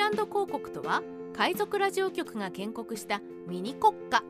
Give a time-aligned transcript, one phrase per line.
[0.00, 1.02] ランド広告とは
[1.36, 4.24] 海賊ラジオ局が建国したミニ国家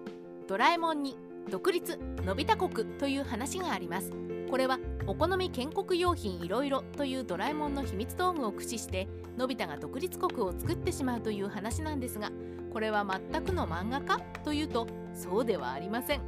[0.48, 1.16] ドラえもんに
[1.48, 1.96] 独立
[2.26, 4.12] のび太国という話があります。
[4.50, 9.06] これはお好み建国用品いろいろというドラえもんの秘密道具を駆使して
[9.38, 12.32] のび太が独立国を作ってしまうという話なんですが
[12.72, 16.20] これは全くの漫画かというとそうではありません。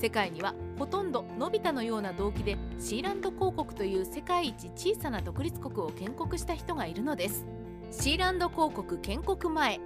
[0.00, 7.44] 世界にはほとんどのび太のような動機でシーランド公国という世界一小さな独立国を建国した人がいるのです。
[8.00, 9.80] シーランド公国建国前。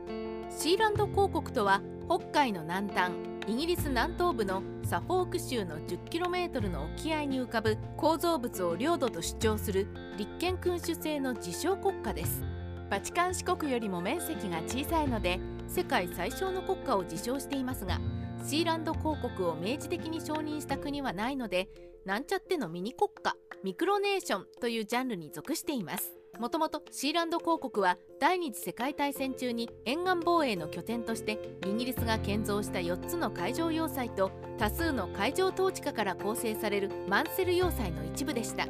[0.51, 3.13] シーランド公国とは北海の南端
[3.47, 9.87] イギリス南東部のサフォーク州の 10km の沖合に浮かぶ構造物を領土と主張する
[10.17, 12.43] 立憲君主制の自称国家です。
[12.91, 18.01] バチカン四国よりも面積が小さいので世界最小の国家を自称していますが
[18.43, 21.69] シーランド公国を明示的に承認した国はないので
[22.07, 26.18] なんちゃってのミニ国家ミクロネーションというジャンルに属しています。
[26.39, 38.67] もともとシーランド公国は第二次世界大戦中に沿岸防衛の拠点としてイギリスが建造した4つの海上要塞と多数の海上統治下から構成されるマンセル要塞の一部でした。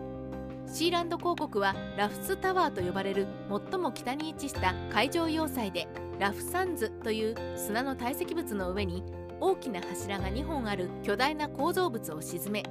[0.66, 3.26] シーランド公国はラフスタワーと呼ばれる
[3.70, 9.02] 最も北に位置した海上要塞でラフサンズという砂の堆積物の上に
[9.40, 12.62] 大きな柱が2本ある巨大な構造物を沈め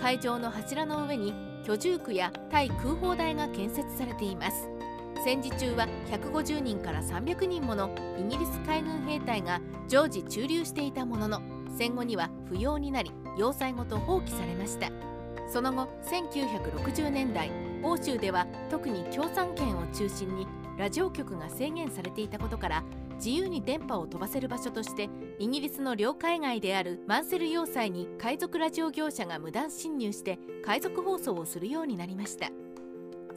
[0.00, 1.34] 海上の柱の上に
[1.64, 4.68] 居住区や対空砲台が建設されています。
[5.24, 11.42] 戦時中は150人から300人ものイギリス海軍兵隊が常時駐留していたものの
[11.76, 14.90] 戦後には不要になり要塞ごと放棄されました。
[15.52, 17.50] その後1960年代
[17.82, 22.84] 欧州では特に共産圏を中心にラジオ局が制限されていたことから
[23.16, 32.50] 自由に電波を飛ばせる場所としてイギリスの領海外であるマンセル要塞に海賊ラジオ業者が無断侵入して海賊放送をするようになりました。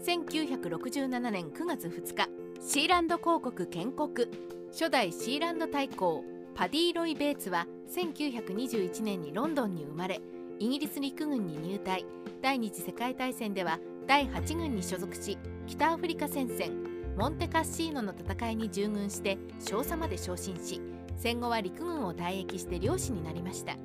[0.06, 2.30] 1967年9月2日
[2.62, 4.28] シーランド公国建国。
[4.72, 10.22] 初代シーランド大公パディ・ロイ・ベーツは1921年にロンドンに生まれ
[10.60, 12.06] イギリス陸軍に入隊。
[12.42, 15.38] 第二次世界大戦では第8軍に所属し
[15.68, 16.89] 北アフリカ戦線
[17.20, 20.82] モンテカッシーノの戦いに従軍して少佐まで昇進し
[21.18, 23.76] 戦後は陸軍を退役して漁師になりました。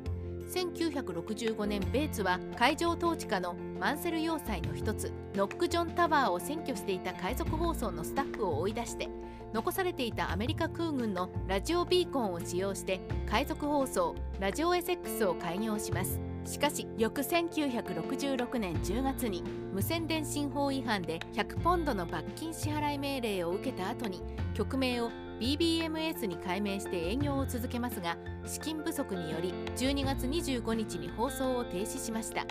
[0.52, 9.08] 1965年ベーツは海上統治下のマンセル要塞の一つノックジョンタワーを占拠していた海賊放送のスタッフを追い出して
[9.52, 16.33] 残されていたアメリカ空軍のラジオビーコンを使用して海賊放送ラジオエセックスを開業します。
[16.44, 24.22] しかし翌1966年10月に無線電信法違反で100ポンドの罰金支払い命令を受けた後に
[24.54, 25.10] 局名を
[25.40, 28.16] BBMS に改名して営業を続けますが
[28.46, 32.44] 資金不足により12月25日に放送を停止しました。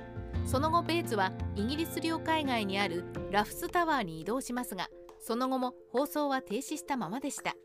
[0.45, 4.89] その後ベーツはイギリス領海外にあるラフスタワーに移動しますが
[5.19, 7.55] その後も放送は停止したままでした。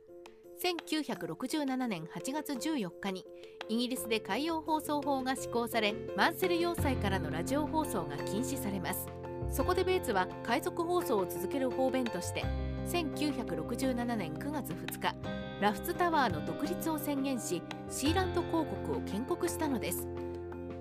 [0.58, 3.24] 1967年8月14日に
[3.68, 9.06] イギリスで海洋放送法が施行されマンセル要塞からのラジオ放送が禁止されます。
[9.52, 12.44] そこでベーツは海賊放送を続ける方便として
[12.88, 15.14] 1967年9月2日
[15.60, 20.06] ラフツタワーの独立を宣言しシーランド公国を建国したのです。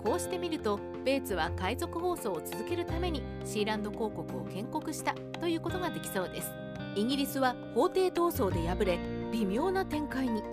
[0.03, 6.51] こうしてみるとベーツは海賊放送を続けるためにシーランド公国を建国したということができそうです。
[6.95, 10.43] イギリスは法廷闘争で敗れ微妙な展開に。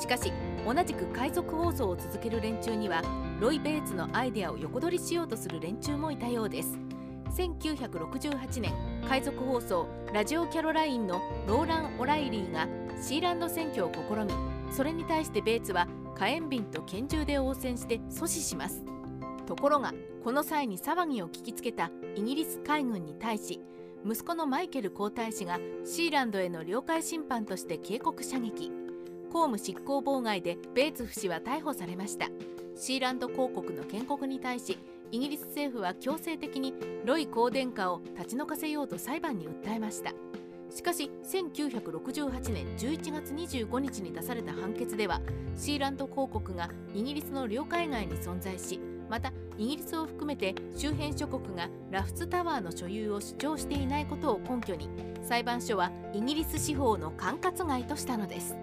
[0.00, 0.32] しかし
[0.66, 3.02] 同じく海賊放送を続ける連中には
[3.40, 6.78] ロイ・ベーツのアイデアを横取りしようとする連中もいたようです。
[7.36, 8.72] 1968年
[9.06, 12.66] 海賊放送ラジオキャロラインのローラン・オライリーが
[13.00, 14.32] シーランド選挙を試み
[14.72, 18.84] それに対してベーツは火炎瓶と拳銃で応戦して阻止します。
[19.46, 19.92] ところが
[20.24, 23.60] この際に騒ぎを聞きつけたイギリス海軍に対し
[24.08, 28.70] 息子のマイケル皇太子がシーランドへの領海侵犯として警告射撃。
[29.32, 32.28] 公務執行妨害でベーツフ氏は逮捕されました。
[32.76, 34.78] シーランド公国の建国に対し
[35.10, 36.72] イギリス政府は強制的に
[37.04, 40.12] ロイ公殿下を立ち退かせようと裁判に訴えました。
[40.70, 45.20] しかし1968年11月25日に出された判決では
[45.56, 54.88] シーランド公国がイギリスの領海外に存在しまたイギリスを含めて周辺諸国がラフツタワーの所有を主張していないことを根拠に
[55.22, 58.56] 裁判所はイギリス司法の管轄外としたのです。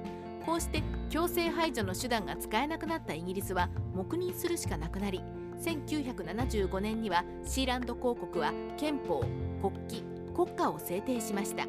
[0.46, 5.22] こうして強制排除の手段が使えなくなったイギリスは黙認するしかなくなり
[5.62, 9.24] 1975年にはシーランド公国は憲法
[9.62, 10.04] 国旗
[10.36, 11.66] 国家を制定しました。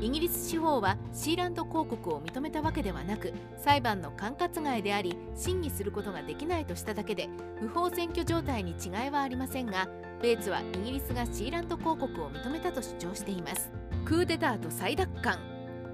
[0.00, 7.28] イギリス司法はシーランド公国を認めたわけではなく裁判の管轄外であり審議することができないとしただけで
[7.60, 9.88] 不法占拠状態に違いはありませんが
[10.22, 13.70] ベーツはイギリスがシーランド公国を認めたと主張しています。
[14.04, 15.38] クーデターと再奪還。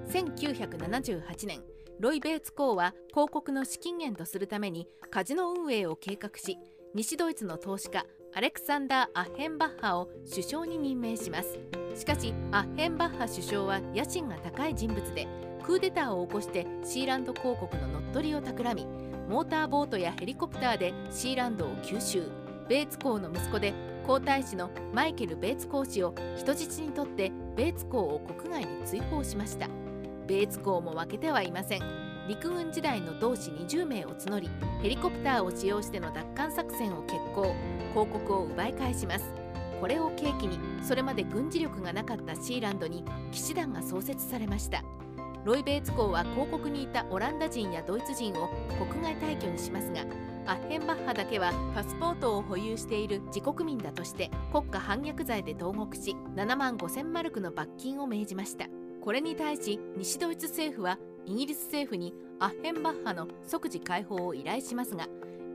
[0.09, 1.61] 1978年
[1.99, 6.57] ロイ・ベーツ公は広告の資金源とするためにカジノ運営を計画し
[6.93, 11.86] 西ドイツの投資家アレクサンダー・アッヘンバッハを首相に任命します。
[11.97, 15.27] しかしアッヘンバッハ首相は野心が高い人物で
[15.63, 18.87] クーデターを起こしてシーランド広告の乗っ取りを企み
[19.27, 22.29] モーターボートやヘリコプターでシーランドを吸収。
[22.69, 23.73] ベーツ公の息子で
[24.05, 29.67] 皇太子のマイケル・ベーツ公氏を人質にとってベーツ公を国外に追放しました。
[30.27, 31.81] ベーツ公も負けてはいません。
[32.27, 34.49] 陸軍時代の同志20名を募り
[34.81, 37.53] ヘリコプターを使用しての奪還作戦を決行。
[37.93, 39.46] 広告を奪い返します。
[39.79, 44.83] これを契機にそれまで軍事力がなかったシーランドに騎士団が創設されました。
[45.45, 48.49] ロイ・ベーツ公は広告にいたオランダ人やドイツ人を
[48.91, 50.01] 国外退去にしますが
[50.45, 58.65] アッヘンバッハだけはパスポートを保有している自国民だとして国家反逆罪で投獄し7万5000マルクの罰金を命じました。
[59.01, 65.07] これに対し西ドイツ政府はイギリス政府にアッヘンバッハの即時解放を依頼しますが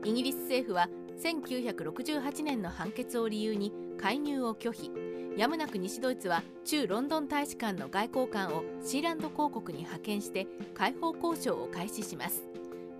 [0.03, 0.89] イギリス政府は
[1.21, 3.71] 1968年の判決を理由に
[4.03, 4.91] 介入を拒否。
[5.37, 12.43] やむなく西ドイツは駐ロンドン大使館の外交官をシーランド公国に派遣して解放交渉を開始します。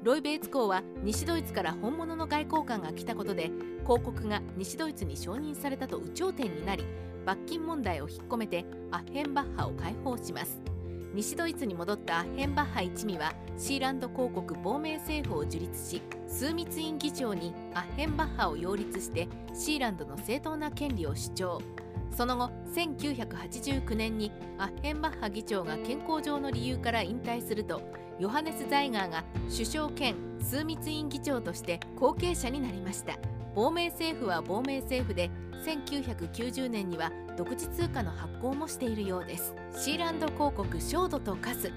[0.01, 3.51] ロイ・ベーツ公は西ドイツから本物の外交官が来たことで
[3.83, 6.85] 広告が西ドイツに承認されたと有頂天になり
[7.25, 10.72] 罰金問題を引っ込めてアッヘンバッハを解放します。
[11.13, 21.62] 西ドイツに戻ったアヘンバッハ一味はシーランド公国亡命政府を樹立し枢密院議長にアッヘンバッハを擁立してシーランドの正当な権利を主張。
[22.15, 27.81] その後1989年にアッヘンバッハ議長が健康上の理由から引退すると
[28.19, 33.18] ヨハネス・ザイガーが首相兼枢密院議長として後継者になりました。
[33.56, 35.30] 亡命政府は亡命政府で
[35.63, 39.56] 1990年には独自通貨の発行もしているようです。
[39.75, 41.71] シーランド広告ショードとカス。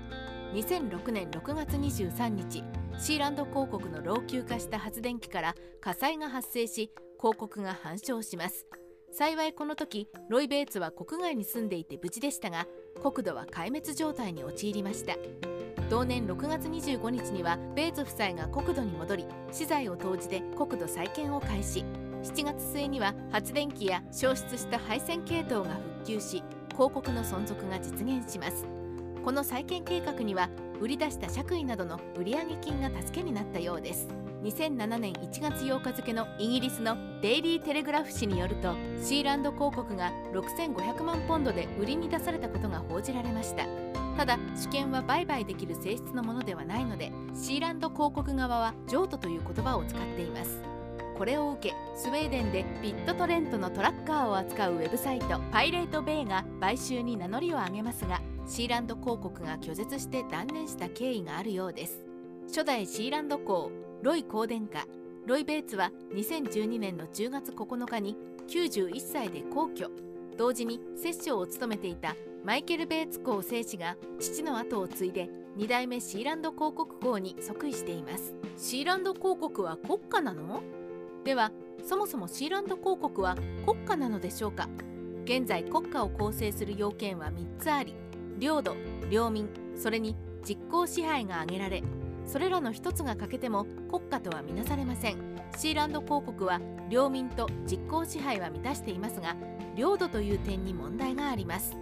[0.55, 2.63] 2006年6月23日
[2.99, 8.67] シーランド広告の老朽化した発電機から火災が発生し広告が半焼します。
[9.13, 12.67] 幸いこの時ロイ・ベーツは国外に住んでいて無事でしたが
[13.03, 15.15] 国土は壊滅状態に陥りました。
[15.91, 21.85] 同年6月25日にはベーツ夫妻が国土に戻り資材を投じて国土再建を開始。
[22.27, 26.43] 7月末には発電機や消失した配線系統が復旧し
[26.73, 28.67] 広告の存続が実現します。
[29.25, 30.51] この再建計画には
[30.81, 34.09] 売り出した借位などの売上金が助けになったようです。
[34.43, 43.67] 2007年1月8日付のイギリスのデイリー・テレグラフ紙によるとシーランド広告が6500万ポンドで売りに出されたことが報じられました。
[44.17, 50.76] ただ主権は売買できる性質のものではないのでシーランド広告側は譲渡という言葉を使っています。
[51.17, 62.05] これを受けスウェーデンでビットトレントのトラッカーを扱うウェブサイトパイレート・ベイが買収に名乗りを上げますがシーランド広告が拒絶して断念した経緯があるようです。
[62.49, 63.73] 初代シーランド公
[64.03, 64.87] ロイ公殿下
[65.27, 68.17] ロイ・ベーツは2012年の10月9日に
[68.47, 69.91] 91歳で皇居。
[70.37, 72.15] 同時に摂政を務めていた
[72.45, 78.35] マイケル・ベーツ公聖子が父の後を継いで2代目シーランド広告公に即位しています。
[78.59, 80.63] シーランド広告は国家なの？
[81.27, 81.51] では
[81.85, 83.35] そもそもシーランド広告は
[83.67, 84.69] 国家なのでしょうか？
[85.25, 87.97] 現在国家を構成する要件は3つあり。
[88.39, 88.77] 領土
[89.11, 91.83] 領民それに実効支配が挙げられ
[92.27, 95.17] それらの一つが欠けても国家とはみなされません。
[95.57, 99.35] シーランド広告は領民と実効支配は満たしていますが
[99.75, 101.77] 領土という点に問題があります。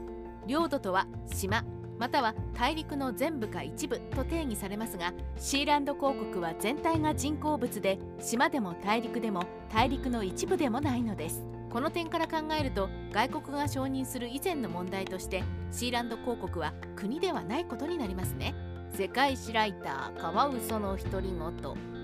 [0.46, 1.66] 領土とは島
[1.98, 11.44] または大陸の全部か一部と定義されますがシーランド広告は全体が人工物で島でも大陸でも大陸の一部でもないのです。
[11.70, 18.54] この点から考えると外国が承認する以前の問題としてシーランド広告は国ではないことになりますね。
[18.92, 21.94] 世界史ライターカワウソの独り言。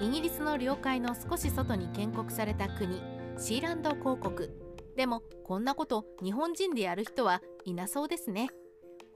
[0.00, 3.00] イギリスの領海の少し外に建国された国
[3.38, 4.50] シーランド広告
[4.96, 8.48] でもこんなこと日本人でやる人はいなそうですね。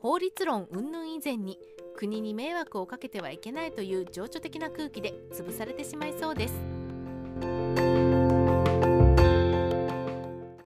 [0.05, 1.59] 法律論云々以前に
[1.97, 6.74] 国に迷惑をかけてはいけないという情緒的な空気で潰されてしまいそうです。